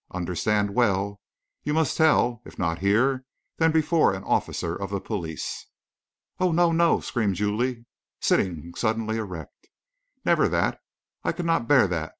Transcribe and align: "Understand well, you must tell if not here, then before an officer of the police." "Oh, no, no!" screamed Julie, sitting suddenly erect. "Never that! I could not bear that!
"Understand 0.15 0.73
well, 0.73 1.21
you 1.63 1.75
must 1.75 1.95
tell 1.95 2.41
if 2.43 2.57
not 2.57 2.79
here, 2.79 3.23
then 3.57 3.71
before 3.71 4.15
an 4.15 4.23
officer 4.23 4.75
of 4.75 4.89
the 4.89 4.99
police." 4.99 5.67
"Oh, 6.39 6.51
no, 6.51 6.71
no!" 6.71 7.01
screamed 7.01 7.35
Julie, 7.35 7.85
sitting 8.19 8.73
suddenly 8.75 9.17
erect. 9.17 9.67
"Never 10.25 10.49
that! 10.49 10.81
I 11.23 11.31
could 11.33 11.45
not 11.45 11.67
bear 11.67 11.85
that! 11.85 12.09